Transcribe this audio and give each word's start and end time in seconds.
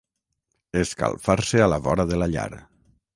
Escalfar-se 0.83 1.61
a 1.65 1.67
la 1.73 1.79
vora 1.89 2.07
de 2.13 2.17
la 2.23 2.29
llar. 2.37 2.49